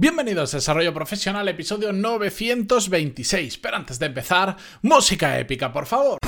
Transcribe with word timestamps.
Bienvenidos 0.00 0.54
a 0.54 0.58
Desarrollo 0.58 0.94
Profesional, 0.94 1.48
episodio 1.48 1.92
926. 1.92 3.58
Pero 3.58 3.78
antes 3.78 3.98
de 3.98 4.06
empezar, 4.06 4.56
música 4.80 5.36
épica, 5.40 5.72
por 5.72 5.86
favor. 5.86 6.18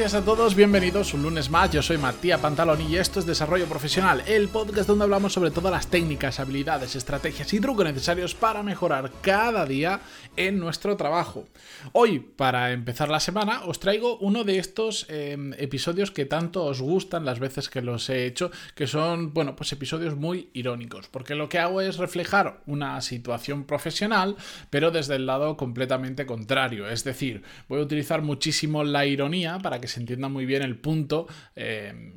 Días 0.00 0.14
a 0.14 0.24
todos, 0.24 0.54
bienvenidos 0.54 1.12
un 1.12 1.22
lunes 1.24 1.50
más. 1.50 1.70
Yo 1.72 1.82
soy 1.82 1.98
Matías 1.98 2.40
Pantalón 2.40 2.80
y 2.80 2.96
esto 2.96 3.20
es 3.20 3.26
Desarrollo 3.26 3.66
Profesional, 3.66 4.22
el 4.26 4.48
podcast 4.48 4.88
donde 4.88 5.04
hablamos 5.04 5.34
sobre 5.34 5.50
todas 5.50 5.70
las 5.70 5.88
técnicas, 5.88 6.40
habilidades, 6.40 6.96
estrategias 6.96 7.52
y 7.52 7.60
trucos 7.60 7.84
necesarios 7.84 8.34
para 8.34 8.62
mejorar 8.62 9.12
cada 9.20 9.66
día 9.66 10.00
en 10.38 10.58
nuestro 10.58 10.96
trabajo. 10.96 11.46
Hoy, 11.92 12.18
para 12.18 12.72
empezar 12.72 13.10
la 13.10 13.20
semana, 13.20 13.60
os 13.66 13.78
traigo 13.78 14.16
uno 14.20 14.42
de 14.42 14.58
estos 14.58 15.04
em, 15.10 15.52
episodios 15.58 16.10
que 16.10 16.24
tanto 16.24 16.64
os 16.64 16.80
gustan 16.80 17.26
las 17.26 17.38
veces 17.38 17.68
que 17.68 17.82
los 17.82 18.08
he 18.08 18.24
hecho, 18.24 18.50
que 18.74 18.86
son, 18.86 19.34
bueno, 19.34 19.54
pues 19.54 19.70
episodios 19.72 20.16
muy 20.16 20.48
irónicos, 20.54 21.08
porque 21.08 21.34
lo 21.34 21.50
que 21.50 21.58
hago 21.58 21.82
es 21.82 21.98
reflejar 21.98 22.62
una 22.64 23.02
situación 23.02 23.64
profesional, 23.64 24.36
pero 24.70 24.90
desde 24.90 25.16
el 25.16 25.26
lado 25.26 25.58
completamente 25.58 26.24
contrario. 26.24 26.88
Es 26.88 27.04
decir, 27.04 27.42
voy 27.68 27.80
a 27.80 27.84
utilizar 27.84 28.22
muchísimo 28.22 28.82
la 28.82 29.04
ironía 29.04 29.58
para 29.58 29.78
que 29.78 29.89
se 29.90 30.00
entienda 30.00 30.28
muy 30.28 30.46
bien 30.46 30.62
el 30.62 30.76
punto 30.76 31.26
eh, 31.56 32.14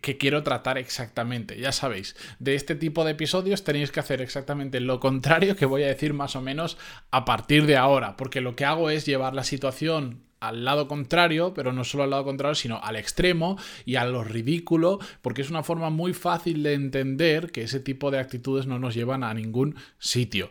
que 0.00 0.18
quiero 0.18 0.42
tratar 0.42 0.78
exactamente. 0.78 1.58
Ya 1.58 1.72
sabéis, 1.72 2.16
de 2.38 2.54
este 2.54 2.74
tipo 2.74 3.04
de 3.04 3.12
episodios 3.12 3.64
tenéis 3.64 3.92
que 3.92 4.00
hacer 4.00 4.20
exactamente 4.20 4.80
lo 4.80 5.00
contrario 5.00 5.56
que 5.56 5.66
voy 5.66 5.84
a 5.84 5.88
decir 5.88 6.14
más 6.14 6.36
o 6.36 6.40
menos 6.40 6.78
a 7.10 7.24
partir 7.24 7.66
de 7.66 7.76
ahora, 7.76 8.16
porque 8.16 8.40
lo 8.40 8.56
que 8.56 8.64
hago 8.64 8.90
es 8.90 9.06
llevar 9.06 9.34
la 9.34 9.44
situación 9.44 10.22
al 10.42 10.64
lado 10.64 10.88
contrario, 10.88 11.54
pero 11.54 11.72
no 11.72 11.84
solo 11.84 12.02
al 12.02 12.10
lado 12.10 12.24
contrario, 12.24 12.56
sino 12.56 12.80
al 12.82 12.96
extremo 12.96 13.56
y 13.84 13.94
a 13.94 14.04
lo 14.04 14.24
ridículo, 14.24 14.98
porque 15.22 15.42
es 15.42 15.50
una 15.50 15.62
forma 15.62 15.88
muy 15.88 16.14
fácil 16.14 16.64
de 16.64 16.74
entender 16.74 17.52
que 17.52 17.62
ese 17.62 17.78
tipo 17.78 18.10
de 18.10 18.18
actitudes 18.18 18.66
no 18.66 18.80
nos 18.80 18.94
llevan 18.94 19.22
a 19.22 19.34
ningún 19.34 19.76
sitio. 20.00 20.50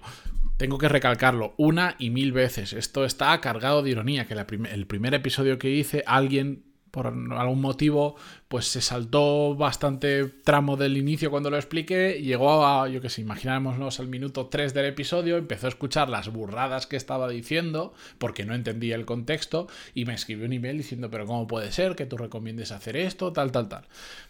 Tengo 0.62 0.78
que 0.78 0.90
recalcarlo 0.90 1.56
una 1.58 1.95
y 1.98 2.12
mil 2.12 2.34
veces. 2.34 2.73
Esto 2.73 3.04
está 3.04 3.42
cargado 3.42 3.81
de 3.81 3.90
ironía, 3.90 4.28
que 4.28 4.36
el 4.36 4.86
primer 4.86 5.16
episodio 5.16 5.58
que 5.58 5.72
hice 5.72 6.04
alguien 6.06 6.66
por 6.92 7.08
algún 7.08 7.62
motivo, 7.62 8.16
pues 8.48 8.67
se 8.67 8.82
saltó 8.82 9.56
bastante 9.56 10.26
tramo 10.26 10.78
del 10.78 10.98
inicio 10.98 11.32
cuando 11.32 11.50
lo 11.50 11.56
expliqué, 11.56 12.22
llegó 12.22 12.66
a, 12.66 12.88
yo 12.89 13.02
que 13.02 13.09
sé, 13.09 13.22
imaginámonos 13.22 14.00
al 14.00 14.08
minuto 14.08 14.48
3 14.48 14.73
del 14.73 14.86
episodio, 14.86 15.38
empezó 15.38 15.67
a 15.67 15.70
escuchar 15.70 16.09
las 16.09 16.28
burradas 16.28 16.86
que 16.86 16.98
estaba 16.98 17.30
diciendo, 17.30 17.94
porque 18.17 18.45
no 18.45 18.54
entendía 18.54 18.95
el 18.95 19.06
contexto, 19.06 19.67
y 19.95 20.06
me 20.06 20.14
escribió 20.14 20.45
un 20.45 20.54
email 20.54 20.78
diciendo, 20.78 21.09
pero 21.09 21.26
¿cómo 21.26 21.48
puede 21.48 21.72
ser 21.72 21.95
que 21.95 22.06
tú 22.06 22.17
recomiendes 22.17 22.72
hacer 22.72 22.98
esto, 22.98 23.32
tal, 23.32 23.52
tal, 23.52 23.70
tal? 23.70 23.88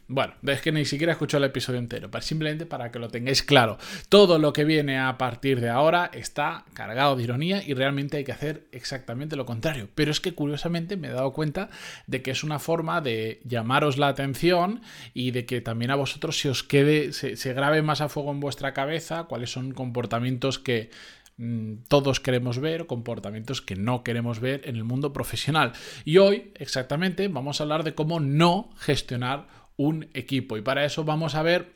Bueno, 0.08 0.34
es 0.46 0.62
que 0.62 0.74
ni 0.74 0.84
siquiera 0.84 1.14
escuchó 1.14 1.38
el 1.38 1.46
episodio 1.46 1.80
entero, 1.80 2.12
pero 2.12 2.22
simplemente 2.22 2.66
para 2.66 2.92
que 2.92 3.00
lo 3.00 3.08
tengáis 3.08 3.44
claro, 3.44 3.78
todo 4.10 4.40
lo 4.40 4.52
que 4.52 4.66
viene 4.66 5.00
a 5.00 5.18
partir 5.18 5.62
de 5.62 5.70
ahora 5.70 6.12
está 6.14 6.66
cargado 6.74 7.16
de 7.16 7.24
ironía 7.24 7.64
y 7.66 7.74
realmente 7.74 8.18
hay 8.18 8.26
que 8.26 8.34
hacer 8.34 8.68
exactamente 8.74 9.38
lo 9.38 9.46
contrario. 9.46 9.88
Pero 9.96 10.12
es 10.12 10.20
que 10.20 10.34
curiosamente 10.34 10.98
me 10.98 11.08
he 11.08 11.12
dado 11.12 11.32
cuenta 11.32 11.70
de 12.08 12.22
que 12.22 12.32
es 12.32 12.44
una 12.44 12.60
forma 12.60 13.00
de 13.00 13.40
llamaros 13.46 13.98
la 13.98 14.10
atención 14.10 14.82
y 15.14 15.32
de 15.32 15.46
que 15.46 15.62
también 15.62 15.92
a 15.92 15.96
vosotros 15.96 16.38
se 16.38 16.50
os 16.50 16.64
quede, 16.64 17.14
se, 17.14 17.54
grabe 17.54 17.82
más 17.82 18.02
a 18.02 18.10
fuego 18.10 18.32
en 18.32 18.40
vuestra 18.40 18.74
cabeza 18.74 19.24
cuáles 19.26 19.52
son 19.52 19.72
comportamientos 19.72 20.60
que 20.60 20.90
mm, 21.38 21.84
todos 21.88 22.20
queremos 22.20 22.60
ver, 22.60 22.86
comportamientos 22.86 23.62
que 23.62 23.76
no 23.76 24.04
queremos 24.04 24.40
ver 24.40 24.62
en 24.66 24.76
el 24.76 24.84
mundo 24.84 25.14
profesional. 25.14 25.72
Y 26.04 26.18
hoy, 26.18 26.52
exactamente, 26.56 27.28
vamos 27.30 27.60
a 27.60 27.64
hablar 27.64 27.84
de 27.84 27.96
cómo 27.96 28.20
no 28.20 28.70
gestionar 28.78 29.61
un 29.78 30.10
equipo. 30.14 30.58
Y 30.58 30.62
para 30.62 30.86
eso 30.86 31.04
vamos 31.04 31.36
a 31.36 31.44
ver 31.44 31.74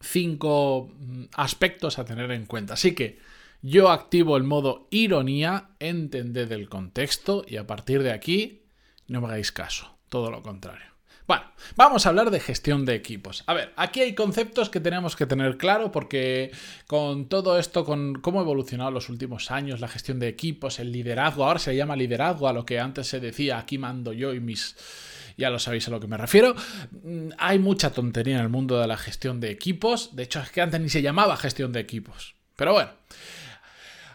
cinco 0.00 0.90
mm, 0.98 1.24
aspectos 1.34 1.98
a 1.98 2.04
tener 2.04 2.30
en 2.30 2.46
cuenta. 2.46 2.74
Así 2.74 2.94
que 2.94 3.18
yo 3.62 3.90
activo 3.90 4.36
el 4.36 4.44
modo 4.44 4.88
ironía, 4.90 5.70
entended 5.78 6.50
el 6.52 6.68
contexto 6.68 7.44
y 7.46 7.56
a 7.56 7.66
partir 7.66 8.02
de 8.02 8.12
aquí 8.12 8.62
no 9.06 9.20
me 9.20 9.26
hagáis 9.26 9.52
caso, 9.52 9.98
todo 10.08 10.30
lo 10.30 10.42
contrario. 10.42 10.90
Bueno, 11.26 11.44
vamos 11.76 12.04
a 12.04 12.08
hablar 12.08 12.32
de 12.32 12.40
gestión 12.40 12.84
de 12.84 12.96
equipos. 12.96 13.44
A 13.46 13.54
ver, 13.54 13.72
aquí 13.76 14.00
hay 14.00 14.16
conceptos 14.16 14.68
que 14.68 14.80
tenemos 14.80 15.14
que 15.14 15.26
tener 15.26 15.58
claro 15.58 15.92
porque 15.92 16.50
con 16.88 17.28
todo 17.28 17.56
esto, 17.56 17.84
con 17.84 18.14
cómo 18.14 18.40
ha 18.40 18.42
evolucionado 18.42 18.90
los 18.90 19.08
últimos 19.08 19.52
años 19.52 19.78
la 19.78 19.86
gestión 19.86 20.18
de 20.18 20.26
equipos, 20.26 20.80
el 20.80 20.90
liderazgo, 20.90 21.44
ahora 21.44 21.60
se 21.60 21.76
llama 21.76 21.94
liderazgo 21.94 22.48
a 22.48 22.52
lo 22.52 22.66
que 22.66 22.80
antes 22.80 23.06
se 23.06 23.20
decía 23.20 23.58
aquí 23.58 23.78
mando 23.78 24.12
yo 24.12 24.34
y 24.34 24.40
mis 24.40 24.74
ya 25.36 25.50
lo 25.50 25.58
sabéis 25.58 25.88
a 25.88 25.90
lo 25.90 26.00
que 26.00 26.06
me 26.06 26.16
refiero. 26.16 26.54
Mm, 27.02 27.30
hay 27.38 27.58
mucha 27.58 27.90
tontería 27.90 28.36
en 28.36 28.42
el 28.42 28.48
mundo 28.48 28.80
de 28.80 28.86
la 28.86 28.96
gestión 28.96 29.40
de 29.40 29.50
equipos. 29.50 30.14
De 30.14 30.24
hecho, 30.24 30.40
es 30.40 30.50
que 30.50 30.60
antes 30.60 30.80
ni 30.80 30.88
se 30.88 31.02
llamaba 31.02 31.36
gestión 31.36 31.72
de 31.72 31.80
equipos. 31.80 32.34
Pero 32.56 32.72
bueno, 32.72 32.90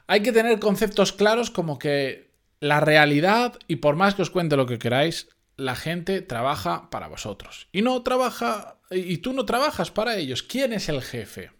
hay 0.07 0.21
que 0.21 0.31
tener 0.31 0.59
conceptos 0.59 1.11
claros 1.11 1.49
como 1.49 1.79
que 1.79 2.29
la 2.59 2.79
realidad, 2.79 3.57
y 3.67 3.77
por 3.77 3.95
más 3.95 4.15
que 4.15 4.21
os 4.21 4.29
cuente 4.29 4.57
lo 4.57 4.65
que 4.65 4.79
queráis, 4.79 5.29
la 5.57 5.75
gente 5.75 6.21
trabaja 6.21 6.89
para 6.89 7.07
vosotros. 7.07 7.67
Y 7.71 7.81
no 7.81 8.01
trabaja, 8.03 8.77
y 8.91 9.17
tú 9.17 9.33
no 9.33 9.45
trabajas 9.45 9.91
para 9.91 10.17
ellos. 10.17 10.43
¿Quién 10.43 10.73
es 10.73 10.89
el 10.89 11.01
jefe? 11.01 11.51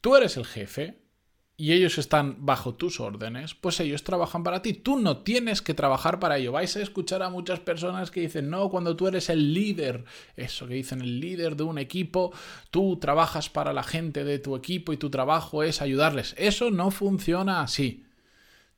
Tú 0.00 0.16
eres 0.16 0.36
el 0.36 0.46
jefe 0.46 0.98
y 1.60 1.72
ellos 1.72 1.98
están 1.98 2.46
bajo 2.46 2.76
tus 2.76 3.00
órdenes, 3.00 3.56
pues 3.56 3.80
ellos 3.80 4.04
trabajan 4.04 4.44
para 4.44 4.62
ti. 4.62 4.74
Tú 4.74 4.96
no 4.96 5.18
tienes 5.18 5.60
que 5.60 5.74
trabajar 5.74 6.20
para 6.20 6.38
ello. 6.38 6.52
Vais 6.52 6.76
a 6.76 6.80
escuchar 6.80 7.20
a 7.20 7.30
muchas 7.30 7.58
personas 7.58 8.12
que 8.12 8.20
dicen, 8.20 8.48
no, 8.48 8.70
cuando 8.70 8.94
tú 8.94 9.08
eres 9.08 9.28
el 9.28 9.52
líder, 9.52 10.04
eso 10.36 10.68
que 10.68 10.74
dicen, 10.74 11.00
el 11.00 11.18
líder 11.18 11.56
de 11.56 11.64
un 11.64 11.78
equipo, 11.78 12.32
tú 12.70 12.96
trabajas 13.00 13.50
para 13.50 13.72
la 13.72 13.82
gente 13.82 14.22
de 14.22 14.38
tu 14.38 14.54
equipo 14.54 14.92
y 14.92 14.98
tu 14.98 15.10
trabajo 15.10 15.64
es 15.64 15.82
ayudarles. 15.82 16.32
Eso 16.38 16.70
no 16.70 16.92
funciona 16.92 17.60
así. 17.60 18.06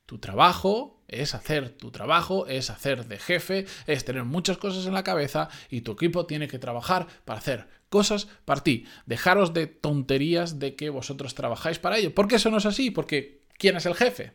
Tu 0.07 0.17
trabajo 0.19 1.05
es 1.07 1.35
hacer 1.35 1.77
tu 1.77 1.91
trabajo, 1.91 2.47
es 2.47 2.71
hacer 2.71 3.07
de 3.07 3.19
jefe, 3.19 3.67
es 3.87 4.07
tener 4.07 4.25
muchas 4.25 4.57
cosas 4.57 4.87
en 4.87 4.95
la 4.95 5.05
cabeza 5.05 5.51
y 5.69 5.83
tu 5.83 5.93
equipo 5.93 6.25
tiene 6.25 6.49
que 6.49 6.59
trabajar 6.59 7.09
para 7.27 7.41
hacer 7.41 7.69
cosas 7.91 8.29
para 8.47 8.63
ti. 8.63 8.87
Dejaros 9.05 9.53
de 9.53 9.67
tonterías 9.67 10.59
de 10.59 10.77
que 10.77 10.89
vosotros 10.89 11.35
trabajáis 11.35 11.79
para 11.79 11.99
ello. 11.99 12.15
¿Por 12.15 12.29
qué 12.29 12.37
eso 12.37 12.51
no 12.51 12.57
es 12.59 12.67
así? 12.67 12.91
Porque 12.91 13.43
¿quién 13.59 13.77
es 13.77 13.85
el 13.85 13.95
jefe? 13.95 14.33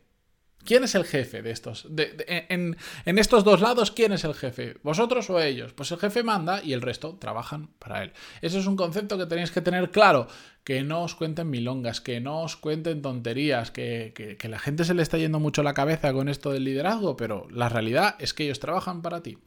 ¿Quién 0.66 0.84
es 0.84 0.96
el 0.96 1.06
jefe 1.06 1.44
de 1.44 1.52
estos? 1.52 1.88
en, 1.96 2.76
estos 3.06 3.44
dos 3.44 3.62
lados, 3.62 3.92
¿quién 3.92 4.12
es 4.14 4.24
el 4.24 4.34
jefe? 4.34 4.78
¿Vosotros 4.82 5.30
o 5.30 5.40
ellos? 5.40 5.74
Pues 5.74 5.92
el 5.92 6.00
jefe 6.00 6.24
manda 6.24 6.62
y 6.64 6.74
el 6.74 6.82
resto 6.82 7.18
trabajan 7.20 7.68
para 7.78 8.02
él. 8.02 8.14
Eso 8.42 8.58
es 8.58 8.66
un 8.66 8.76
concepto 8.76 9.16
que 9.16 9.28
tenéis 9.28 9.52
que 9.52 9.62
tener 9.62 9.92
claro. 9.92 10.28
Que 10.64 10.82
no 10.82 11.04
os 11.04 11.14
cuenten 11.14 11.52
milongas, 11.52 12.02
que 12.02 12.20
no 12.20 12.42
os 12.42 12.56
cuenten 12.56 13.04
tonterías, 13.04 13.70
que, 13.70 14.38
que 14.40 14.50
la 14.50 14.58
gente 14.58 14.86
se 14.86 14.96
le 14.96 15.04
está 15.04 15.20
yendo 15.20 15.40
mucho 15.40 15.62
la 15.62 15.76
cabeza 15.76 16.12
con 16.12 16.28
esto 16.28 16.52
del 16.52 16.64
liderazgo, 16.64 17.16
pero 17.16 17.48
la 17.52 17.70
realidad 17.70 18.16
es 18.18 18.34
que 18.34 18.46
ellos 18.46 18.60
trabajan 18.60 19.04
para 19.04 19.22
ti. 19.22 19.38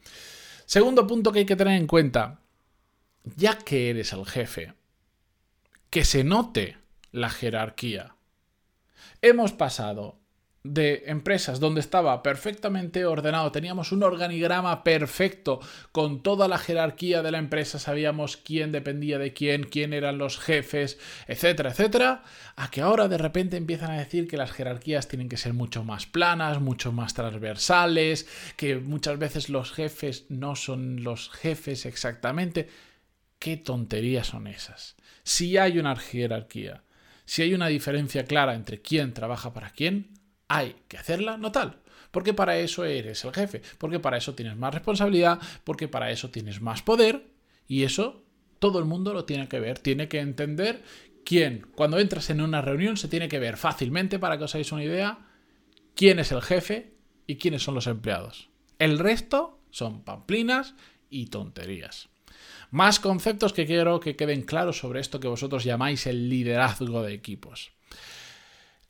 Segundo 0.65 1.05
punto 1.05 1.33
que 1.33 1.39
hay 1.39 1.45
que 1.45 1.57
tener 1.57 1.77
en 1.77 1.87
cuenta 1.87 2.39
ya 3.23 3.57
que 3.57 3.89
eres 3.89 4.13
el 4.13 4.25
jefe, 4.25 4.73
que 5.89 6.03
se 6.03 6.23
note 6.23 6.77
la 7.11 7.29
jerarquía. 7.29 8.15
Hemos 9.21 9.51
pasado 9.51 10.19
de 10.63 11.03
empresas 11.07 11.61
donde 11.61 11.79
estaba 11.79 12.21
perfectamente 12.21 13.05
ordenado, 13.05 13.51
teníamos 13.51 13.93
un 13.93 14.03
organigrama 14.03 14.83
perfecto 14.83 15.61
con 15.93 16.21
toda 16.21 16.49
la 16.49 16.57
jerarquía 16.57 17.21
de 17.21 17.31
la 17.31 17.37
empresa, 17.37 17.79
sabíamos 17.79 18.35
quién 18.35 18.73
dependía 18.73 19.17
de 19.19 19.31
quién, 19.31 19.63
quién 19.63 19.93
eran 19.93 20.17
los 20.17 20.37
jefes, 20.37 20.99
etcétera, 21.27 21.71
etcétera, 21.71 22.23
a 22.57 22.69
que 22.69 22.81
ahora 22.81 23.07
de 23.07 23.17
repente 23.17 23.55
empiezan 23.55 23.91
a 23.91 23.99
decir 23.99 24.27
que 24.27 24.35
las 24.37 24.51
jerarquías 24.51 25.07
tienen 25.07 25.29
que 25.29 25.37
ser 25.37 25.53
mucho 25.53 25.85
más 25.85 26.05
planas, 26.05 26.59
mucho 26.59 26.91
más 26.91 27.13
transversales, 27.13 28.27
que 28.57 28.75
muchas 28.75 29.17
veces 29.17 29.49
los 29.49 29.71
jefes 29.71 30.25
no 30.27 30.57
son 30.57 31.03
los 31.03 31.29
jefes 31.29 31.85
exactamente. 31.85 32.67
¿Qué 33.39 33.55
tonterías 33.55 34.27
son 34.27 34.47
esas? 34.47 34.95
Si 35.23 35.57
hay 35.57 35.79
una 35.79 35.95
jerarquía, 35.95 36.83
si 37.25 37.41
hay 37.41 37.53
una 37.53 37.67
diferencia 37.67 38.25
clara 38.25 38.53
entre 38.53 38.81
quién 38.81 39.13
trabaja 39.13 39.53
para 39.53 39.69
quién, 39.69 40.19
hay 40.49 40.75
que 40.87 40.97
hacerla 40.97 41.37
no 41.37 41.51
tal. 41.51 41.79
Porque 42.11 42.33
para 42.33 42.57
eso 42.57 42.85
eres 42.85 43.23
el 43.23 43.33
jefe, 43.33 43.61
porque 43.77 43.99
para 43.99 44.17
eso 44.17 44.35
tienes 44.35 44.57
más 44.57 44.73
responsabilidad, 44.73 45.39
porque 45.63 45.87
para 45.87 46.11
eso 46.11 46.29
tienes 46.31 46.59
más 46.61 46.81
poder 46.81 47.27
y 47.67 47.83
eso 47.83 48.25
todo 48.57 48.79
el 48.79 48.85
mundo 48.85 49.13
lo 49.13 49.25
tiene 49.25 49.47
que 49.47 49.59
ver, 49.59 49.79
tiene 49.79 50.07
que 50.07 50.19
entender 50.19 50.83
quién, 51.23 51.67
cuando 51.75 51.99
entras 51.99 52.29
en 52.29 52.41
una 52.41 52.61
reunión 52.61 52.97
se 52.97 53.07
tiene 53.07 53.29
que 53.29 53.39
ver 53.39 53.57
fácilmente 53.57 54.19
para 54.19 54.37
que 54.37 54.43
os 54.45 54.55
hagáis 54.55 54.71
una 54.71 54.83
idea 54.83 55.19
quién 55.95 56.19
es 56.19 56.31
el 56.31 56.41
jefe 56.41 56.95
y 57.27 57.35
quiénes 57.35 57.63
son 57.63 57.75
los 57.75 57.87
empleados. 57.87 58.49
El 58.79 58.99
resto 58.99 59.61
son 59.69 60.03
pamplinas 60.03 60.73
y 61.09 61.27
tonterías. 61.27 62.09
Más 62.71 62.99
conceptos 62.99 63.53
que 63.53 63.65
quiero 63.65 63.99
que 63.99 64.15
queden 64.15 64.43
claros 64.43 64.77
sobre 64.77 64.99
esto 64.99 65.19
que 65.19 65.27
vosotros 65.27 65.63
llamáis 65.63 66.05
el 66.05 66.29
liderazgo 66.29 67.01
de 67.01 67.13
equipos. 67.13 67.71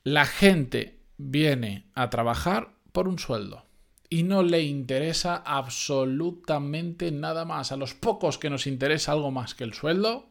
La 0.04 0.26
gente 0.26 1.00
viene 1.18 1.86
a 1.94 2.10
trabajar 2.10 2.72
por 2.92 3.08
un 3.08 3.20
sueldo 3.20 3.66
y 4.10 4.24
no 4.24 4.44
le 4.44 4.64
interesa 4.64 5.36
absolutamente 5.46 7.12
nada 7.12 7.46
más. 7.46 7.72
A 7.72 7.78
los 7.78 7.94
pocos 7.94 8.38
que 8.38 8.50
nos 8.50 8.68
interesa 8.68 9.12
algo 9.12 9.32
más 9.32 9.56
que 9.56 9.64
el 9.64 9.74
sueldo, 9.74 10.29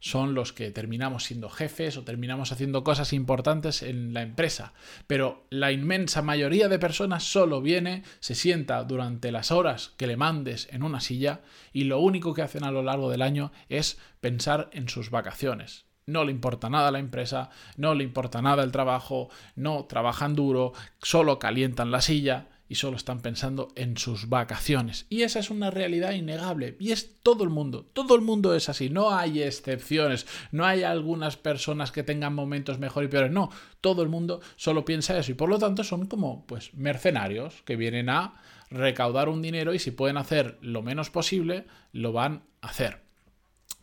son 0.00 0.34
los 0.34 0.52
que 0.52 0.70
terminamos 0.70 1.24
siendo 1.24 1.48
jefes 1.48 1.96
o 1.96 2.04
terminamos 2.04 2.52
haciendo 2.52 2.84
cosas 2.84 3.12
importantes 3.12 3.82
en 3.82 4.14
la 4.14 4.22
empresa. 4.22 4.72
Pero 5.06 5.46
la 5.50 5.72
inmensa 5.72 6.22
mayoría 6.22 6.68
de 6.68 6.78
personas 6.78 7.24
solo 7.24 7.60
viene, 7.60 8.04
se 8.20 8.34
sienta 8.34 8.84
durante 8.84 9.32
las 9.32 9.50
horas 9.50 9.92
que 9.96 10.06
le 10.06 10.16
mandes 10.16 10.68
en 10.70 10.82
una 10.82 11.00
silla 11.00 11.40
y 11.72 11.84
lo 11.84 12.00
único 12.00 12.34
que 12.34 12.42
hacen 12.42 12.64
a 12.64 12.70
lo 12.70 12.82
largo 12.82 13.10
del 13.10 13.22
año 13.22 13.52
es 13.68 13.98
pensar 14.20 14.70
en 14.72 14.88
sus 14.88 15.10
vacaciones. 15.10 15.86
No 16.06 16.24
le 16.24 16.32
importa 16.32 16.70
nada 16.70 16.90
la 16.90 17.00
empresa, 17.00 17.50
no 17.76 17.94
le 17.94 18.02
importa 18.02 18.40
nada 18.40 18.64
el 18.64 18.72
trabajo, 18.72 19.28
no 19.56 19.84
trabajan 19.84 20.34
duro, 20.34 20.72
solo 21.02 21.38
calientan 21.38 21.90
la 21.90 22.00
silla 22.00 22.48
y 22.68 22.74
solo 22.74 22.96
están 22.96 23.20
pensando 23.20 23.68
en 23.76 23.96
sus 23.96 24.28
vacaciones. 24.28 25.06
Y 25.08 25.22
esa 25.22 25.38
es 25.38 25.50
una 25.50 25.70
realidad 25.70 26.12
innegable. 26.12 26.76
Y 26.78 26.92
es 26.92 27.18
todo 27.22 27.44
el 27.44 27.50
mundo. 27.50 27.86
Todo 27.92 28.14
el 28.14 28.20
mundo 28.20 28.54
es 28.54 28.68
así. 28.68 28.90
No 28.90 29.16
hay 29.16 29.42
excepciones. 29.42 30.26
No 30.52 30.66
hay 30.66 30.82
algunas 30.82 31.36
personas 31.36 31.92
que 31.92 32.02
tengan 32.02 32.34
momentos 32.34 32.78
mejor 32.78 33.04
y 33.04 33.08
peores. 33.08 33.32
No. 33.32 33.50
Todo 33.80 34.02
el 34.02 34.10
mundo 34.10 34.40
solo 34.56 34.84
piensa 34.84 35.18
eso. 35.18 35.32
Y 35.32 35.34
por 35.34 35.48
lo 35.48 35.58
tanto 35.58 35.82
son 35.82 36.06
como 36.06 36.46
pues 36.46 36.74
mercenarios 36.74 37.62
que 37.64 37.76
vienen 37.76 38.10
a 38.10 38.34
recaudar 38.70 39.30
un 39.30 39.40
dinero 39.40 39.72
y 39.72 39.78
si 39.78 39.90
pueden 39.90 40.18
hacer 40.18 40.58
lo 40.60 40.82
menos 40.82 41.08
posible, 41.08 41.64
lo 41.92 42.12
van 42.12 42.42
a 42.60 42.68
hacer. 42.68 43.02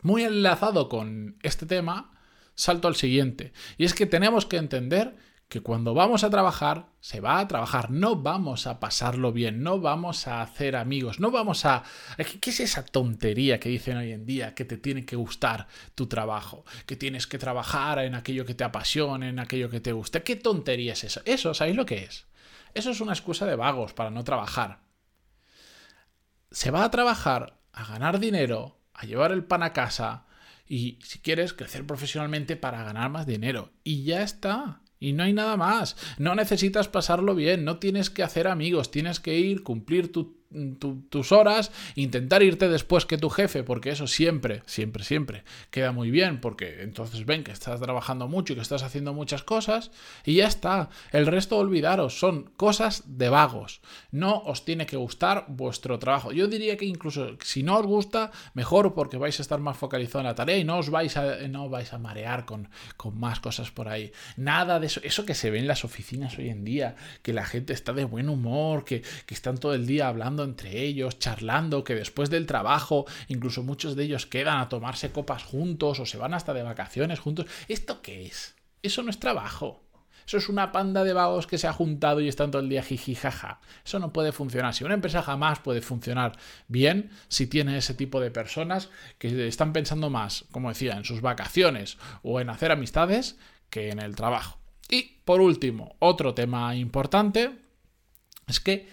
Muy 0.02 0.22
enlazado 0.22 0.88
con 0.88 1.36
este 1.42 1.66
tema, 1.66 2.12
salto 2.54 2.86
al 2.86 2.94
siguiente. 2.94 3.52
Y 3.78 3.84
es 3.84 3.94
que 3.94 4.06
tenemos 4.06 4.46
que 4.46 4.58
entender 4.58 5.16
que 5.48 5.60
cuando 5.60 5.94
vamos 5.94 6.24
a 6.24 6.30
trabajar, 6.30 6.88
se 7.00 7.20
va 7.20 7.38
a 7.38 7.46
trabajar, 7.46 7.90
no 7.90 8.16
vamos 8.16 8.66
a 8.66 8.80
pasarlo 8.80 9.32
bien, 9.32 9.62
no 9.62 9.80
vamos 9.80 10.26
a 10.26 10.42
hacer 10.42 10.74
amigos, 10.74 11.20
no 11.20 11.30
vamos 11.30 11.64
a... 11.64 11.84
¿Qué 12.16 12.50
es 12.50 12.60
esa 12.60 12.84
tontería 12.84 13.60
que 13.60 13.68
dicen 13.68 13.96
hoy 13.96 14.10
en 14.10 14.26
día? 14.26 14.54
Que 14.54 14.64
te 14.64 14.76
tiene 14.76 15.04
que 15.04 15.14
gustar 15.14 15.68
tu 15.94 16.08
trabajo, 16.08 16.64
que 16.84 16.96
tienes 16.96 17.28
que 17.28 17.38
trabajar 17.38 18.00
en 18.00 18.16
aquello 18.16 18.44
que 18.44 18.54
te 18.54 18.64
apasione, 18.64 19.28
en 19.28 19.38
aquello 19.38 19.70
que 19.70 19.80
te 19.80 19.92
guste. 19.92 20.24
¿Qué 20.24 20.34
tontería 20.34 20.94
es 20.94 21.04
eso? 21.04 21.22
Eso, 21.24 21.54
¿sabéis 21.54 21.76
lo 21.76 21.86
que 21.86 22.02
es? 22.04 22.26
Eso 22.74 22.90
es 22.90 23.00
una 23.00 23.12
excusa 23.12 23.46
de 23.46 23.56
vagos 23.56 23.92
para 23.92 24.10
no 24.10 24.24
trabajar. 24.24 24.80
Se 26.50 26.72
va 26.72 26.82
a 26.82 26.90
trabajar 26.90 27.60
a 27.72 27.84
ganar 27.84 28.18
dinero, 28.18 28.80
a 28.94 29.06
llevar 29.06 29.30
el 29.30 29.44
pan 29.44 29.62
a 29.62 29.72
casa 29.72 30.26
y, 30.66 30.98
si 31.04 31.20
quieres, 31.20 31.52
crecer 31.52 31.86
profesionalmente 31.86 32.56
para 32.56 32.82
ganar 32.82 33.10
más 33.10 33.26
dinero. 33.26 33.70
Y 33.84 34.02
ya 34.02 34.22
está. 34.22 34.80
Y 34.98 35.12
no 35.12 35.24
hay 35.24 35.32
nada 35.32 35.56
más. 35.56 35.96
No 36.18 36.34
necesitas 36.34 36.88
pasarlo 36.88 37.34
bien, 37.34 37.64
no 37.64 37.78
tienes 37.78 38.10
que 38.10 38.22
hacer 38.22 38.48
amigos, 38.48 38.90
tienes 38.90 39.20
que 39.20 39.38
ir, 39.38 39.62
cumplir 39.62 40.12
tu 40.12 40.36
tus 41.10 41.32
horas, 41.32 41.72
intentar 41.94 42.42
irte 42.42 42.68
después 42.68 43.06
que 43.06 43.18
tu 43.18 43.30
jefe, 43.30 43.62
porque 43.62 43.90
eso 43.90 44.06
siempre, 44.06 44.62
siempre, 44.66 45.04
siempre 45.04 45.44
queda 45.70 45.92
muy 45.92 46.10
bien, 46.10 46.40
porque 46.40 46.82
entonces 46.82 47.26
ven 47.26 47.44
que 47.44 47.52
estás 47.52 47.80
trabajando 47.80 48.28
mucho 48.28 48.52
y 48.52 48.56
que 48.56 48.62
estás 48.62 48.82
haciendo 48.82 49.12
muchas 49.14 49.42
cosas, 49.42 49.90
y 50.24 50.36
ya 50.36 50.46
está. 50.46 50.88
El 51.12 51.26
resto 51.26 51.56
olvidaros, 51.56 52.18
son 52.18 52.44
cosas 52.56 53.04
de 53.06 53.28
vagos. 53.28 53.80
No 54.10 54.38
os 54.38 54.64
tiene 54.64 54.86
que 54.86 54.96
gustar 54.96 55.46
vuestro 55.48 55.98
trabajo. 55.98 56.32
Yo 56.32 56.46
diría 56.48 56.76
que 56.76 56.84
incluso 56.84 57.36
si 57.42 57.62
no 57.62 57.78
os 57.78 57.86
gusta, 57.86 58.30
mejor 58.54 58.94
porque 58.94 59.16
vais 59.16 59.38
a 59.38 59.42
estar 59.42 59.60
más 59.60 59.76
focalizados 59.76 60.22
en 60.22 60.26
la 60.26 60.34
tarea 60.34 60.58
y 60.58 60.64
no 60.64 60.78
os 60.78 60.90
vais 60.90 61.16
a, 61.16 61.48
no 61.48 61.68
vais 61.68 61.92
a 61.92 61.98
marear 61.98 62.44
con, 62.44 62.68
con 62.96 63.18
más 63.18 63.40
cosas 63.40 63.70
por 63.70 63.88
ahí. 63.88 64.12
Nada 64.36 64.80
de 64.80 64.86
eso, 64.86 65.00
eso 65.02 65.24
que 65.24 65.34
se 65.34 65.50
ve 65.50 65.58
en 65.58 65.66
las 65.66 65.84
oficinas 65.84 66.38
hoy 66.38 66.48
en 66.48 66.64
día, 66.64 66.96
que 67.22 67.32
la 67.32 67.44
gente 67.44 67.72
está 67.72 67.92
de 67.92 68.04
buen 68.04 68.28
humor, 68.28 68.84
que, 68.84 69.02
que 69.26 69.34
están 69.34 69.58
todo 69.58 69.74
el 69.74 69.86
día 69.86 70.08
entre 70.44 70.82
ellos, 70.82 71.18
charlando, 71.18 71.84
que 71.84 71.94
después 71.94 72.30
del 72.30 72.46
trabajo, 72.46 73.06
incluso 73.28 73.62
muchos 73.62 73.96
de 73.96 74.04
ellos 74.04 74.26
quedan 74.26 74.58
a 74.58 74.68
tomarse 74.68 75.12
copas 75.12 75.42
juntos 75.42 76.00
o 76.00 76.06
se 76.06 76.18
van 76.18 76.34
hasta 76.34 76.54
de 76.54 76.62
vacaciones 76.62 77.20
juntos. 77.20 77.46
¿Esto 77.68 78.02
qué 78.02 78.26
es? 78.26 78.54
Eso 78.82 79.02
no 79.02 79.10
es 79.10 79.18
trabajo. 79.18 79.82
Eso 80.26 80.38
es 80.38 80.48
una 80.48 80.72
panda 80.72 81.04
de 81.04 81.12
vagos 81.12 81.46
que 81.46 81.56
se 81.56 81.68
ha 81.68 81.72
juntado 81.72 82.20
y 82.20 82.26
están 82.26 82.50
todo 82.50 82.60
el 82.60 82.68
día 82.68 82.82
jiji 82.82 83.14
jaja. 83.14 83.60
Eso 83.84 84.00
no 84.00 84.12
puede 84.12 84.32
funcionar. 84.32 84.74
Si 84.74 84.82
una 84.82 84.94
empresa 84.94 85.22
jamás 85.22 85.60
puede 85.60 85.82
funcionar 85.82 86.32
bien 86.66 87.10
si 87.28 87.46
tiene 87.46 87.78
ese 87.78 87.94
tipo 87.94 88.20
de 88.20 88.32
personas 88.32 88.90
que 89.18 89.46
están 89.46 89.72
pensando 89.72 90.10
más, 90.10 90.44
como 90.50 90.68
decía, 90.68 90.96
en 90.96 91.04
sus 91.04 91.20
vacaciones 91.20 91.96
o 92.22 92.40
en 92.40 92.50
hacer 92.50 92.72
amistades 92.72 93.38
que 93.70 93.90
en 93.90 94.00
el 94.00 94.16
trabajo. 94.16 94.58
Y 94.88 95.20
por 95.24 95.40
último, 95.40 95.94
otro 96.00 96.34
tema 96.34 96.74
importante 96.74 97.52
es 98.48 98.58
que 98.58 98.88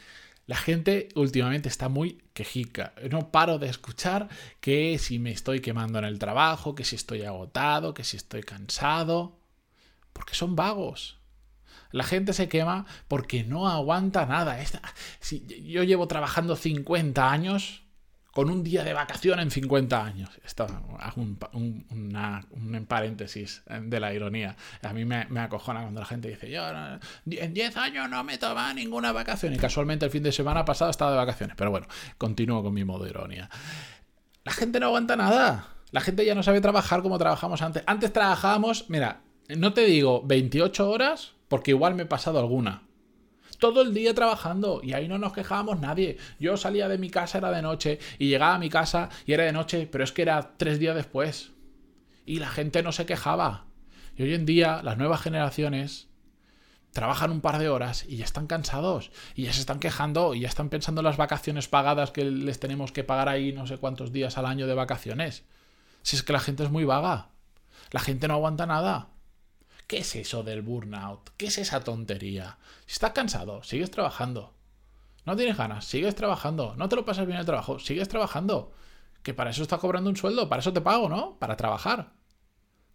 la 0.46 0.58
gente 0.58 1.10
últimamente 1.16 1.70
está 1.70 1.88
muy 1.88 2.22
quejica. 2.34 2.94
No 3.10 3.32
paro 3.32 3.60
de 3.60 3.70
escuchar 3.70 4.30
que 4.60 4.98
si 5.00 5.20
me 5.20 5.32
estoy 5.32 5.62
quemando 5.62 6.00
en 6.00 6.06
el 6.06 6.20
trabajo, 6.20 6.76
que 6.76 6.84
si 6.84 6.96
estoy 6.96 7.24
agotado, 7.24 7.94
que 7.94 8.04
si 8.04 8.18
estoy 8.18 8.44
cansado. 8.44 9.40
Porque 10.12 10.36
son 10.36 10.56
vagos. 10.56 11.18
La 11.92 12.04
gente 12.04 12.34
se 12.34 12.50
quema 12.50 12.86
porque 13.08 13.44
no 13.44 13.70
aguanta 13.70 14.26
nada. 14.26 14.58
Si 15.20 15.46
yo 15.66 15.84
llevo 15.84 16.08
trabajando 16.08 16.56
50 16.56 17.32
años 17.32 17.83
con 18.34 18.50
un 18.50 18.64
día 18.64 18.84
de 18.84 18.94
vacación 18.94 19.40
en 19.40 19.52
50 19.52 20.04
años. 20.04 20.30
Esto 20.44 20.66
hago 21.00 21.22
un, 21.22 21.38
un, 21.92 22.86
paréntesis 22.88 23.62
de 23.68 24.00
la 24.00 24.12
ironía. 24.12 24.56
A 24.82 24.92
mí 24.92 25.06
me, 25.06 25.26
me, 25.30 25.40
acojona 25.40 25.82
cuando 25.82 26.00
la 26.00 26.08
gente 26.08 26.30
dice, 26.30 26.50
yo 26.50 26.64
en 27.28 27.54
10 27.54 27.78
años 27.78 28.10
no 28.10 28.24
me 28.24 28.40
toma 28.40 28.74
ninguna 28.74 29.12
vacación. 29.12 29.54
Y 29.54 29.58
casualmente 29.58 30.06
el 30.06 30.12
fin 30.12 30.24
de 30.24 30.32
semana 30.32 30.66
pasado 30.66 30.90
estaba 30.90 31.12
de 31.12 31.18
vacaciones. 31.18 31.56
Pero 31.56 31.70
bueno, 31.70 31.86
continúo 32.18 32.64
con 32.64 32.74
mi 32.74 32.84
modo 32.84 33.04
de 33.04 33.12
ironía. 33.12 33.50
La 34.44 34.52
gente 34.52 34.80
no 34.80 34.88
aguanta 34.88 35.16
nada. 35.16 35.68
La 35.92 36.02
gente 36.02 36.26
ya 36.26 36.34
no 36.34 36.42
sabe 36.42 36.60
trabajar 36.60 37.04
como 37.04 37.20
trabajamos 37.20 37.62
antes. 37.62 37.84
Antes 37.86 38.12
trabajábamos, 38.12 38.90
mira, 38.90 39.22
no 39.48 39.74
te 39.74 39.86
digo 39.86 40.24
28 40.26 40.90
horas, 40.90 41.34
porque 41.50 41.70
igual 41.70 41.94
me 41.94 42.04
he 42.04 42.08
pasado 42.08 42.40
alguna 42.40 42.82
todo 43.64 43.82
el 43.82 43.94
día 43.94 44.14
trabajando 44.14 44.82
y 44.84 44.92
ahí 44.92 45.08
no 45.08 45.18
nos 45.18 45.32
quejábamos 45.32 45.80
nadie. 45.80 46.18
Yo 46.38 46.58
salía 46.58 46.90
de 46.90 46.98
mi 46.98 47.10
casa, 47.10 47.38
era 47.38 47.50
de 47.50 47.62
noche, 47.62 47.98
y 48.20 48.28
llegaba 48.28 48.56
a 48.56 48.60
mi 48.60 48.70
casa 48.70 49.08
y 49.26 49.32
era 49.32 49.46
de 49.46 49.54
noche, 49.54 49.88
pero 49.90 50.04
es 50.04 50.12
que 50.12 50.22
era 50.22 50.58
tres 50.58 50.80
días 50.80 50.98
después. 50.98 51.52
Y 52.26 52.40
la 52.40 52.50
gente 52.50 52.84
no 52.84 52.92
se 52.92 53.06
quejaba. 53.06 53.68
Y 54.18 54.24
hoy 54.24 54.34
en 54.34 54.46
día 54.46 54.82
las 54.84 54.98
nuevas 54.98 55.22
generaciones 55.22 56.10
trabajan 56.92 57.32
un 57.32 57.40
par 57.40 57.58
de 57.58 57.70
horas 57.70 58.04
y 58.06 58.18
ya 58.18 58.26
están 58.26 58.48
cansados 58.48 59.12
y 59.34 59.44
ya 59.44 59.54
se 59.54 59.62
están 59.62 59.80
quejando 59.80 60.34
y 60.34 60.42
ya 60.42 60.50
están 60.50 60.68
pensando 60.68 61.00
en 61.00 61.06
las 61.06 61.16
vacaciones 61.16 61.70
pagadas 61.70 62.12
que 62.12 62.26
les 62.26 62.60
tenemos 62.60 62.92
que 62.92 63.06
pagar 63.06 63.30
ahí 63.30 63.54
no 63.54 63.66
sé 63.66 63.78
cuántos 63.78 64.12
días 64.12 64.38
al 64.38 64.46
año 64.46 64.68
de 64.68 64.74
vacaciones. 64.74 65.46
Si 66.02 66.18
es 66.18 66.24
que 66.24 66.34
la 66.34 66.42
gente 66.42 66.64
es 66.64 66.70
muy 66.70 66.84
vaga. 66.84 67.30
La 67.92 68.02
gente 68.02 68.28
no 68.28 68.34
aguanta 68.34 68.66
nada. 68.66 69.13
¿Qué 69.88 70.00
es 70.00 70.16
eso 70.16 70.44
del 70.44 70.62
burnout? 70.62 71.30
¿Qué 71.38 71.48
es 71.48 71.58
esa 71.58 71.84
tontería? 71.84 72.58
Si 72.86 72.94
estás 72.94 73.12
cansado, 73.12 73.64
sigues 73.64 73.92
trabajando. 73.92 74.54
No 75.26 75.36
tienes 75.36 75.58
ganas, 75.58 75.86
sigues 75.86 76.16
trabajando. 76.16 76.76
No 76.76 76.90
te 76.90 76.96
lo 76.96 77.06
pasas 77.06 77.26
bien 77.28 77.40
el 77.40 77.46
trabajo, 77.46 77.80
sigues 77.80 78.10
trabajando. 78.10 78.72
Que 79.22 79.34
para 79.34 79.52
eso 79.52 79.64
estás 79.64 79.80
cobrando 79.80 80.10
un 80.10 80.18
sueldo, 80.18 80.50
para 80.50 80.62
eso 80.62 80.74
te 80.74 80.82
pago, 80.82 81.10
¿no? 81.10 81.38
Para 81.40 81.56
trabajar. 81.58 82.12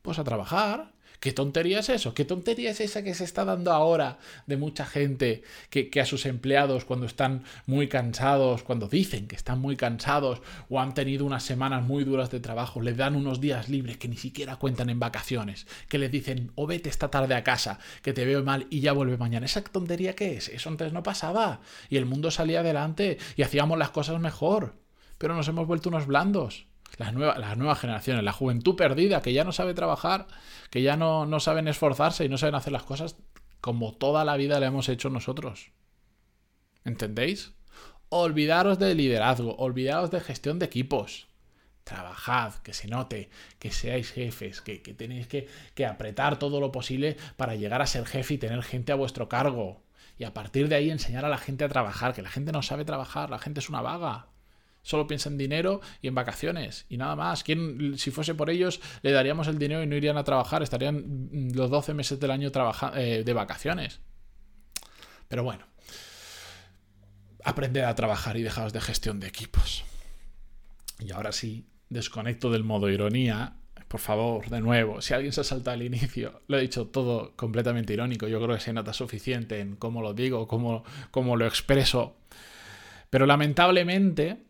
Pues 0.02 0.19
a 0.19 0.25
trabajar. 0.25 0.93
¿Qué 1.21 1.33
tontería 1.33 1.81
es 1.81 1.88
eso? 1.88 2.14
¿Qué 2.14 2.25
tontería 2.25 2.71
es 2.71 2.81
esa 2.81 3.02
que 3.02 3.12
se 3.12 3.25
está 3.25 3.45
dando 3.45 3.73
ahora 3.73 4.19
de 4.47 4.57
mucha 4.57 4.87
gente 4.87 5.43
que, 5.69 5.90
a 6.00 6.05
sus 6.05 6.26
empleados 6.26 6.85
cuando 6.85 7.07
están 7.07 7.43
muy 7.67 7.88
cansados, 7.88 8.62
cuando 8.62 8.87
dicen 8.87 9.26
que 9.26 9.35
están 9.35 9.59
muy 9.59 9.75
cansados 9.75 10.40
o 10.69 10.78
han 10.78 10.95
tenido 10.95 11.26
unas 11.26 11.43
semanas 11.43 11.83
muy 11.83 12.05
duras 12.05 12.31
de 12.31 12.38
trabajo, 12.38 12.81
les 12.81 12.97
dan 12.97 13.17
unos 13.17 13.40
días 13.40 13.69
libres 13.69 13.97
que 13.97 14.07
ni 14.07 14.17
siquiera 14.17 14.57
cuentan 14.57 14.90
en 14.90 15.00
vacaciones, 15.00 15.67
que 15.88 15.99
les 15.99 16.12
dicen 16.12 16.52
o 16.55 16.69
vete 16.69 16.88
esta 16.88 17.11
tarde 17.11 17.35
a 17.35 17.43
casa, 17.43 17.81
que 18.02 18.12
te 18.12 18.25
veo 18.25 18.45
mal 18.45 18.69
y 18.71 18.78
ya 18.78 18.93
vuelve 18.93 19.17
mañana? 19.17 19.47
¿Esa 19.47 19.62
tontería 19.62 20.14
qué 20.14 20.37
es? 20.37 20.49
Eso 20.49 20.69
antes 20.69 20.93
no 20.93 21.02
pasaba 21.02 21.61
y 21.90 21.97
el 21.97 22.07
mundo 22.07 22.31
salía 22.31 22.61
adelante 22.61 23.19
y 23.35 23.43
hacíamos 23.43 23.76
las 23.76 23.90
cosas 23.90 24.21
mejor, 24.21 24.76
pero 25.19 25.35
nos 25.35 25.49
hemos 25.49 25.67
vuelto 25.67 25.88
unos 25.88 26.07
blandos 26.07 26.68
las, 26.97 27.12
nuevas, 27.12 27.38
las 27.38 27.57
nuevas 27.57 27.78
generaciones, 27.78 28.25
la 28.25 28.33
juventud 28.33 28.76
perdida, 28.76 29.21
que 29.23 29.33
ya 29.33 29.45
no 29.45 29.52
sabe 29.52 29.75
trabajar, 29.75 30.26
que 30.71 30.83
ya 30.83 30.97
no, 30.97 31.26
no 31.26 31.40
saben 31.40 31.68
esforzarse 31.68 32.25
y 32.25 32.28
no 32.28 32.38
saben 32.38 32.54
hacer 32.54 32.73
las 32.73 32.83
cosas 32.83 33.16
como 33.61 33.92
toda 33.95 34.25
la 34.25 34.37
vida 34.37 34.61
le 34.61 34.66
hemos 34.66 34.88
hecho 34.88 35.11
nosotros. 35.11 35.73
¿Entendéis? 36.85 37.52
Olvidaros 38.09 38.78
de 38.78 38.95
liderazgo, 38.95 39.57
olvidaros 39.57 40.11
de 40.11 40.21
gestión 40.21 40.59
de 40.59 40.66
equipos. 40.66 41.28
Trabajad, 41.85 42.54
que 42.57 42.75
se 42.75 42.88
note, 42.88 43.30
que 43.59 43.71
seáis 43.71 44.11
jefes, 44.11 44.61
que, 44.61 44.83
que 44.83 44.95
tenéis 44.95 45.26
que, 45.26 45.49
que 45.75 45.87
apretar 45.87 46.38
todo 46.38 46.61
lo 46.61 46.71
posible 46.71 47.16
para 47.37 47.54
llegar 47.54 47.83
a 47.83 47.87
ser 47.87 48.07
jefe 48.07 48.35
y 48.35 48.38
tener 48.38 48.62
gente 48.62 48.92
a 48.92 48.97
vuestro 48.97 49.28
cargo. 49.28 49.83
Y 50.18 50.25
a 50.25 50.35
partir 50.35 50.68
de 50.68 50.76
ahí 50.76 50.90
enseñar 50.90 51.25
a 51.25 51.28
la 51.28 51.38
gente 51.38 51.64
a 51.64 51.68
trabajar, 51.68 52.12
que 52.12 52.23
la 52.23 52.30
gente 52.30 52.52
no 52.52 52.62
sabe 52.62 52.85
trabajar, 52.85 53.30
la 53.30 53.38
gente 53.38 53.61
es 53.61 53.68
una 53.68 53.83
vaga 53.83 54.28
solo 54.83 55.07
piensa 55.07 55.29
en 55.29 55.39
dinero 55.39 55.81
y 56.01 56.09
en 56.09 56.15
vacaciones 56.15 56.87
y 56.89 56.97
nada 56.97 57.17
más. 57.17 57.45
¿Quién, 57.45 57.99
si 57.99 58.11
fuese 58.11 58.35
por 58.35 58.51
ellos, 58.51 58.81
le 59.03 59.13
daríamos 59.13 59.49
el 59.49 59.59
dinero 59.59 59.83
y 59.83 59.87
no 59.87 59.97
irían 59.97 60.17
a 60.17 60.25
trabajar, 60.25 60.63
estarían 60.63 61.51
los 61.55 61.71
12 61.71 61.95
meses 61.95 62.19
del 62.21 62.31
año 62.31 62.51
eh, 62.95 63.23
de 63.25 63.33
vacaciones. 63.33 64.01
Pero 65.29 65.45
bueno, 65.45 65.67
aprended 67.45 67.83
a 67.83 67.95
trabajar 67.95 68.37
y 68.37 68.43
dejaos 68.43 68.73
de 68.73 68.81
gestión 68.81 69.21
de 69.21 69.29
equipos. 69.29 69.85
Y 71.01 71.13
ahora 71.13 71.33
sí, 71.33 71.67
desconecto 71.89 72.51
del 72.51 72.65
modo 72.65 72.91
ironía. 72.91 73.55
Por 73.89 74.01
favor, 74.01 74.49
de 74.51 74.61
nuevo, 74.61 75.01
si 75.01 75.15
alguien 75.15 75.33
se 75.33 75.45
salta 75.45 75.73
al 75.73 75.83
inicio, 75.83 76.43
lo 76.47 76.59
he 76.59 76.61
dicho 76.61 76.89
todo 76.89 77.35
completamente 77.37 77.93
irónico. 77.93 78.29
Yo 78.29 78.41
creo 78.43 78.57
que 78.57 78.63
se 78.63 78.73
nota 78.73 78.93
suficiente 78.93 79.61
en 79.61 79.77
cómo 79.77 80.03
lo 80.03 80.13
digo, 80.13 80.47
cómo, 80.47 80.85
cómo 81.11 81.37
lo 81.37 81.47
expreso. 81.47 82.17
Pero 83.09 83.25
lamentablemente, 83.25 84.48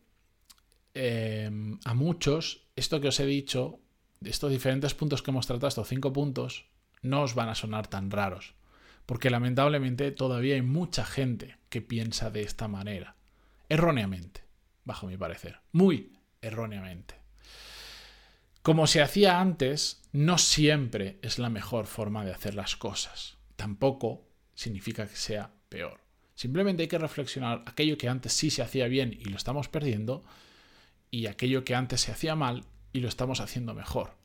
eh, 1.01 1.49
a 1.85 1.95
muchos, 1.95 2.67
esto 2.75 3.01
que 3.01 3.07
os 3.07 3.21
he 3.21 3.27
dicho, 3.27 3.79
estos 4.21 4.51
diferentes 4.51 4.95
puntos 4.95 5.23
que 5.23 5.31
hemos 5.31 5.47
tratado, 5.47 5.69
estos 5.69 5.87
cinco 5.87 6.13
puntos, 6.13 6.67
no 7.03 7.23
os 7.23 7.37
van 7.37 7.49
a 7.49 7.55
sonar 7.55 7.87
tan 7.87 8.11
raros. 8.11 8.55
Porque 9.07 9.31
lamentablemente 9.31 10.11
todavía 10.11 10.57
hay 10.57 10.63
mucha 10.63 11.05
gente 11.05 11.57
que 11.69 11.83
piensa 11.83 12.31
de 12.31 12.43
esta 12.43 12.67
manera. 12.67 13.15
Erróneamente, 13.69 14.43
bajo 14.85 15.07
mi 15.07 15.17
parecer. 15.17 15.61
Muy 15.71 16.19
erróneamente. 16.43 17.15
Como 18.63 18.89
se 18.89 19.01
hacía 19.01 19.41
antes, 19.41 20.03
no 20.11 20.37
siempre 20.37 21.21
es 21.23 21.39
la 21.39 21.49
mejor 21.49 21.87
forma 21.87 22.25
de 22.25 22.33
hacer 22.33 22.57
las 22.57 22.75
cosas. 22.75 23.39
Tampoco 23.55 24.27
significa 24.55 25.07
que 25.07 25.15
sea 25.15 25.53
peor. 25.69 26.01
Simplemente 26.35 26.83
hay 26.83 26.89
que 26.89 26.99
reflexionar 26.99 27.63
aquello 27.67 27.97
que 27.97 28.09
antes 28.09 28.33
sí 28.33 28.51
se 28.51 28.63
hacía 28.63 28.89
bien 28.89 29.13
y 29.13 29.27
lo 29.27 29.37
estamos 29.37 29.69
perdiendo 29.69 30.25
y 31.11 31.27
aquello 31.27 31.65
que 31.65 31.75
antes 31.75 32.01
se 32.01 32.13
hacía 32.13 32.35
mal 32.35 32.65
y 32.93 33.01
lo 33.01 33.09
estamos 33.09 33.41
haciendo 33.41 33.75
mejor. 33.75 34.17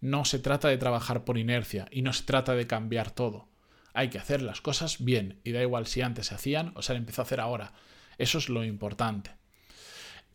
No 0.00 0.24
se 0.24 0.38
trata 0.38 0.68
de 0.68 0.78
trabajar 0.78 1.24
por 1.24 1.38
inercia 1.38 1.88
y 1.90 2.02
no 2.02 2.12
se 2.12 2.24
trata 2.24 2.54
de 2.54 2.66
cambiar 2.66 3.10
todo. 3.10 3.48
Hay 3.94 4.10
que 4.10 4.18
hacer 4.18 4.42
las 4.42 4.60
cosas 4.60 5.04
bien 5.04 5.40
y 5.42 5.52
da 5.52 5.62
igual 5.62 5.86
si 5.86 6.02
antes 6.02 6.26
se 6.26 6.34
hacían 6.34 6.72
o 6.76 6.82
se 6.82 6.92
han 6.92 6.98
empezado 6.98 7.22
a 7.22 7.26
hacer 7.26 7.40
ahora. 7.40 7.72
Eso 8.16 8.38
es 8.38 8.48
lo 8.48 8.64
importante. 8.64 9.30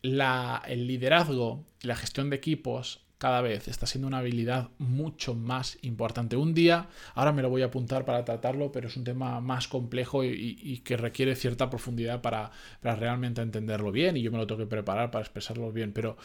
el 0.02 0.88
liderazgo 0.88 1.66
y 1.82 1.88
la 1.88 1.96
gestión 1.96 2.30
de 2.30 2.36
equipos 2.36 3.03
cada 3.24 3.40
vez 3.40 3.70
está 3.70 3.86
siendo 3.86 4.10
una 4.10 4.18
habilidad 4.18 4.68
mucho 4.80 5.34
más 5.34 5.78
importante. 5.82 6.36
Un 6.36 6.54
día, 6.54 6.90
ahora 7.16 7.32
me 7.32 7.42
lo 7.42 7.50
voy 7.50 7.62
a 7.62 7.68
apuntar 7.68 8.04
para 8.04 8.26
tratarlo, 8.26 8.74
pero 8.74 8.90
es 8.90 8.98
un 8.98 9.06
tema 9.06 9.40
más 9.40 9.70
complejo 9.70 10.26
y, 10.26 10.82
que 10.84 10.98
requiere 10.98 11.38
cierta 11.38 11.70
profundidad 11.70 12.22
para, 12.22 12.52
para, 12.82 12.98
realmente 12.98 13.42
entenderlo 13.42 13.94
bien 13.94 14.18
y 14.18 14.24
yo 14.24 14.30
me 14.30 14.40
lo 14.40 14.46
tengo 14.46 14.60
que 14.60 14.68
preparar 14.68 15.10
para 15.10 15.24
expresarlo 15.24 15.72
bien. 15.72 15.94
Pero 15.94 16.18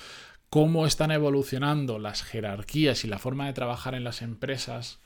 cómo 0.50 0.86
están 0.86 1.12
evolucionando 1.12 2.00
las 2.00 2.24
jerarquías 2.24 3.04
y 3.04 3.06
la 3.06 3.20
forma 3.20 3.46
de 3.46 3.52
trabajar 3.52 3.94
en 3.94 4.02
las 4.02 4.20
empresas 4.20 4.98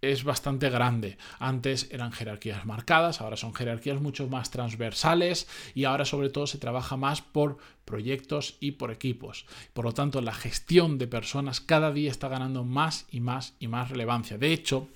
es 0.00 0.24
bastante 0.24 0.70
grande. 0.70 1.18
Antes 1.38 1.88
eran 1.90 2.12
jerarquías 2.12 2.66
marcadas, 2.66 3.20
ahora 3.20 3.36
son 3.36 3.54
jerarquías 3.54 4.00
mucho 4.00 4.28
más 4.28 4.50
transversales 4.50 5.48
y 5.74 5.84
ahora 5.84 6.04
sobre 6.04 6.30
todo 6.30 6.46
se 6.46 6.58
trabaja 6.58 6.96
más 6.96 7.22
por 7.22 7.58
proyectos 7.84 8.56
y 8.60 8.72
por 8.72 8.90
equipos. 8.90 9.46
Por 9.72 9.84
lo 9.84 9.92
tanto, 9.92 10.20
la 10.20 10.34
gestión 10.34 10.98
de 10.98 11.06
personas 11.06 11.60
cada 11.60 11.92
día 11.92 12.10
está 12.10 12.28
ganando 12.28 12.64
más 12.64 13.06
y 13.10 13.20
más 13.20 13.54
y 13.58 13.68
más 13.68 13.90
relevancia. 13.90 14.38
De 14.38 14.52
hecho, 14.52 14.88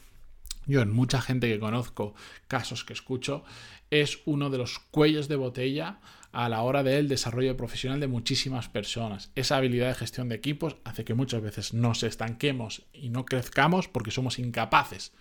yo 0.66 0.82
en 0.82 0.92
mucha 0.92 1.20
gente 1.20 1.48
que 1.48 1.58
conozco, 1.58 2.14
casos 2.46 2.84
que 2.84 2.92
escucho, 2.92 3.44
es 3.90 4.20
uno 4.24 4.50
de 4.50 4.58
los 4.58 4.78
cuellos 4.78 5.28
de 5.28 5.36
botella 5.36 5.98
a 6.32 6.48
la 6.48 6.62
hora 6.62 6.82
del 6.82 7.08
desarrollo 7.08 7.56
profesional 7.56 8.00
de 8.00 8.06
muchísimas 8.06 8.68
personas. 8.68 9.30
Esa 9.34 9.56
habilidad 9.56 9.88
de 9.88 9.94
gestión 9.94 10.28
de 10.28 10.36
equipos 10.36 10.76
hace 10.84 11.04
que 11.04 11.14
muchas 11.14 11.42
veces 11.42 11.74
nos 11.74 12.02
estanquemos 12.02 12.82
y 12.92 13.10
no 13.10 13.24
crezcamos 13.24 13.88
porque 13.88 14.10
somos 14.10 14.38
incapaces 14.38 15.12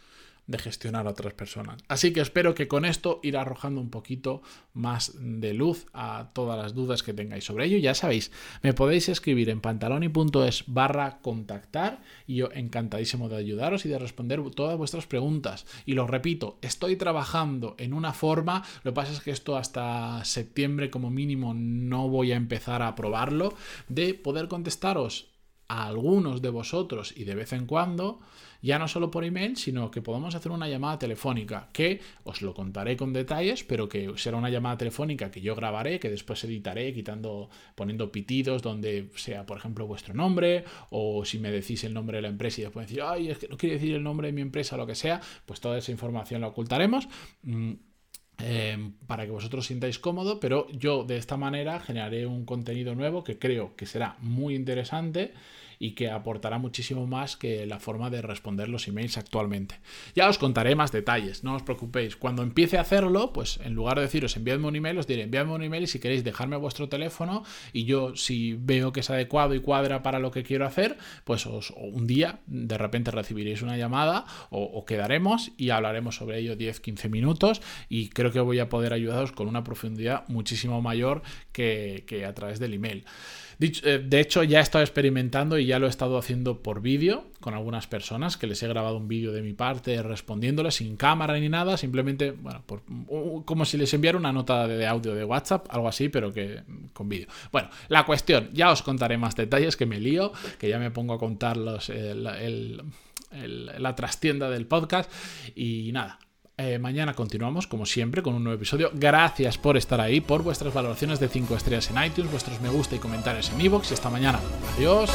de 0.50 0.58
gestionar 0.58 1.06
a 1.06 1.12
otras 1.12 1.34
personas. 1.34 1.82
Así 1.88 2.12
que 2.12 2.22
espero 2.22 2.56
que 2.56 2.68
con 2.68 2.84
esto 2.84 3.20
ir 3.22 3.38
arrojando 3.38 3.80
un 3.80 3.92
poquito 3.92 4.42
más 4.74 5.14
de 5.20 5.54
luz 5.54 5.86
a 5.94 6.32
todas 6.34 6.58
las 6.58 6.74
dudas 6.74 7.04
que 7.04 7.14
tengáis 7.14 7.44
sobre 7.44 7.66
ello. 7.66 7.78
Ya 7.78 7.94
sabéis, 7.94 8.32
me 8.64 8.74
podéis 8.74 9.10
escribir 9.10 9.50
en 9.50 9.62
pantaloni.es 9.62 10.64
barra 10.66 11.20
contactar 11.22 12.02
y 12.26 12.38
yo 12.38 12.50
encantadísimo 12.52 13.30
de 13.30 13.38
ayudaros 13.38 13.86
y 13.86 13.90
de 13.90 14.00
responder 14.00 14.42
todas 14.56 14.76
vuestras 14.76 15.06
preguntas. 15.06 15.68
Y 15.86 15.94
lo 15.94 16.08
repito, 16.08 16.58
estoy 16.64 16.96
trabajando 16.96 17.76
en 17.78 17.94
una 17.94 18.14
forma, 18.14 18.64
lo 18.84 18.92
que 18.92 18.96
pasa 18.96 19.14
es 19.14 19.22
que 19.22 19.32
esto 19.32 19.56
hasta 19.56 20.26
septiembre 20.26 20.90
como 20.90 21.12
mínimo 21.12 21.54
no 21.54 22.10
voy 22.10 22.32
a 22.32 22.38
empezar 22.38 22.82
a 22.82 22.96
probarlo, 22.96 23.54
de 23.88 24.16
poder 24.16 24.48
contestaros 24.48 25.28
a 25.70 25.88
algunos 25.88 26.42
de 26.42 26.50
vosotros 26.50 27.14
y 27.16 27.24
de 27.24 27.36
vez 27.36 27.54
en 27.54 27.66
cuando 27.66 28.20
ya 28.62 28.78
no 28.78 28.88
solo 28.88 29.10
por 29.10 29.24
email, 29.24 29.56
sino 29.56 29.90
que 29.90 30.02
podamos 30.02 30.36
hacer 30.36 30.52
una 30.52 30.68
llamada 30.68 31.00
telefónica, 31.00 31.70
que 31.72 32.02
os 32.24 32.42
lo 32.42 32.54
contaré 32.54 32.98
con 32.98 33.14
detalles, 33.14 33.64
pero 33.64 33.88
que 33.88 34.12
será 34.18 34.38
una 34.38 34.50
llamada 34.50 34.78
telefónica 34.78 35.32
que 35.32 35.42
yo 35.42 35.56
grabaré, 35.56 36.00
que 36.00 36.10
después 36.10 36.44
editaré 36.44 36.94
quitando, 36.94 37.50
poniendo 37.76 38.12
pitidos 38.12 38.62
donde 38.62 39.10
sea, 39.16 39.46
por 39.46 39.58
ejemplo, 39.58 39.88
vuestro 39.88 40.14
nombre, 40.14 40.66
o 40.90 41.24
si 41.24 41.40
me 41.40 41.52
decís 41.52 41.84
el 41.86 41.94
nombre 41.94 42.18
de 42.18 42.24
la 42.24 42.30
empresa 42.30 42.60
y 42.60 42.64
después 42.66 42.88
decir, 42.88 43.02
ay, 43.02 43.30
es 43.30 43.38
que 43.38 43.48
no 43.48 43.58
quiere 43.58 43.76
decir 43.76 43.96
el 43.96 44.04
nombre 44.04 44.28
de 44.28 44.34
mi 44.34 44.42
empresa 44.42 44.76
lo 44.76 44.86
que 44.86 44.96
sea, 44.96 45.22
pues 45.46 45.62
toda 45.62 45.78
esa 45.78 45.92
información 45.92 46.42
la 46.42 46.48
ocultaremos. 46.48 47.08
Mm, 47.44 47.74
eh, 48.42 48.92
para 49.08 49.26
que 49.26 49.32
vosotros 49.32 49.66
sintáis 49.66 50.00
cómodo, 50.00 50.40
pero 50.40 50.68
yo 50.72 51.04
de 51.04 51.18
esta 51.18 51.38
manera 51.38 51.80
generaré 51.80 52.26
un 52.26 52.46
contenido 52.46 52.96
nuevo 52.96 53.24
que 53.24 53.38
creo 53.38 53.76
que 53.76 53.86
será 53.86 54.16
muy 54.20 54.56
interesante 54.56 55.34
y 55.80 55.92
que 55.92 56.12
aportará 56.12 56.58
muchísimo 56.60 57.08
más 57.08 57.38
que 57.38 57.66
la 57.66 57.80
forma 57.80 58.10
de 58.10 58.22
responder 58.22 58.68
los 58.68 58.88
emails 58.88 59.18
actualmente. 59.18 59.80
Ya 60.14 60.28
os 60.28 60.38
contaré 60.38 60.76
más 60.76 60.92
detalles, 60.92 61.44
no 61.44 61.56
os 61.56 61.64
preocupéis. 61.64 62.18
Cuando 62.18 62.44
empiece 62.44 62.78
a 62.78 62.82
hacerlo, 62.82 63.32
pues 63.32 63.60
en 63.64 63.74
lugar 63.74 63.96
de 63.96 64.04
deciros 64.04 64.36
enviadme 64.36 64.68
un 64.68 64.76
email, 64.76 64.98
os 64.98 65.08
diré 65.08 65.24
enviadme 65.24 65.54
un 65.54 65.64
email 65.64 65.84
y 65.84 65.88
si 65.88 66.00
queréis 66.00 66.24
dejarme 66.24 66.58
vuestro 66.58 66.90
teléfono 66.90 67.44
y 67.72 67.86
yo 67.86 68.16
si 68.16 68.54
veo 68.54 68.92
que 68.92 69.00
es 69.00 69.10
adecuado 69.10 69.56
y 69.56 69.62
cuadra 69.62 70.04
para 70.04 70.20
lo 70.20 70.32
que 70.32 70.44
quiero 70.44 70.66
hacer, 70.66 70.98
pues 71.24 71.46
os, 71.46 71.72
un 71.72 72.06
día 72.06 72.42
de 72.46 72.78
repente 72.78 73.12
recibiréis 73.12 73.62
una 73.62 73.78
llamada 73.78 74.26
o, 74.50 74.86
quedaremos 74.86 75.52
y 75.58 75.70
hablaremos 75.70 76.16
sobre 76.16 76.40
ello 76.40 76.56
10-15 76.56 77.10
minutos 77.10 77.62
y 77.88 78.10
creo 78.10 78.32
que 78.32 78.40
voy 78.40 78.60
a 78.60 78.70
poder 78.70 78.94
ayudaros 78.94 79.32
con 79.32 79.48
una 79.48 79.64
profundidad 79.64 80.28
muchísimo 80.28 80.82
mayor 80.82 81.22
que, 81.52 82.04
que 82.08 82.26
a 82.26 82.34
través 82.34 82.60
del 82.60 82.74
email. 82.74 83.06
Eh, 83.62 84.02
de 84.06 84.20
hecho, 84.22 84.44
ya 84.44 84.60
he 84.60 84.62
estado 84.62 84.84
experimentando 84.84 85.58
y 85.58 85.66
ya 85.66 85.80
lo 85.80 85.88
he 85.88 85.90
estado 85.90 86.18
haciendo 86.18 86.64
por 86.64 86.82
vídeo 86.82 87.26
con 87.42 87.54
algunas 87.54 87.88
personas 87.88 88.38
que 88.38 88.48
les 88.48 88.64
he 88.64 88.68
grabado 88.70 88.96
un 88.96 89.10
vídeo 89.10 89.34
de 89.34 89.42
mi 89.42 89.52
parte 89.54 90.02
respondiéndoles 90.02 90.76
sin 90.76 90.96
cámara 90.96 91.38
ni 91.38 91.50
nada, 91.50 91.76
simplemente, 91.76 92.32
bueno, 92.32 92.64
como 93.46 93.66
si 93.66 93.78
les 93.78 93.94
enviara 93.94 94.18
una 94.18 94.32
nota 94.32 94.66
de, 94.66 94.88
audio 94.88 95.14
de 95.14 95.26
WhatsApp, 95.26 95.68
algo 95.70 95.90
así, 95.90 96.08
pero 96.08 96.34
que 96.34 96.62
con 96.94 97.10
vídeo. 97.10 97.28
Bueno, 97.52 97.70
la 97.90 98.06
cuestión, 98.06 98.50
ya 98.54 98.72
os 98.72 98.82
contaré 98.82 99.18
más 99.18 99.36
detalles 99.36 99.76
que 99.76 99.86
me 99.86 100.00
lío, 100.00 100.32
que 100.58 100.70
ya 100.70 100.80
me 100.80 100.90
pongo 100.90 101.14
a 101.14 101.20
contar 101.20 101.58
los, 101.58 101.92
la 103.32 103.96
trastienda 103.96 104.50
del 104.50 104.68
podcast 104.68 105.12
y 105.54 105.92
nada, 105.92 106.18
eh, 106.60 106.78
mañana 106.78 107.14
continuamos, 107.14 107.68
como 107.68 107.86
siempre, 107.86 108.22
con 108.22 108.36
un 108.36 108.44
nuevo 108.44 108.58
episodio. 108.58 108.92
Gracias 108.94 109.58
por 109.58 109.78
estar 109.78 110.02
ahí, 110.02 110.20
por 110.20 110.44
vuestras 110.44 110.74
valoraciones 110.74 111.20
de 111.20 111.30
5 111.30 111.56
estrellas 111.56 111.90
en 111.90 112.04
iTunes, 112.04 112.30
vuestros 112.32 112.60
me 112.60 112.70
gusta 112.70 112.96
y 112.96 113.00
comentarios 113.00 113.50
en 113.52 113.62
iVoox. 113.62 113.92
Y 113.92 113.94
hasta 113.94 114.10
mañana. 114.10 114.40
Adiós. 114.76 115.10